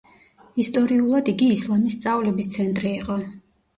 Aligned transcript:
ისტორიულად 0.61 1.29
იგი 1.35 1.49
ისლამის 1.57 1.99
სწავლების 1.99 2.51
ცენტრი 2.59 2.95
იყო. 3.03 3.19